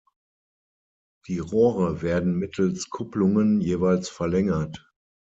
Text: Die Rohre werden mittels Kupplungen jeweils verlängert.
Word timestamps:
Die 1.27 1.37
Rohre 1.37 2.01
werden 2.01 2.33
mittels 2.35 2.89
Kupplungen 2.89 3.61
jeweils 3.61 4.09
verlängert. 4.09 4.91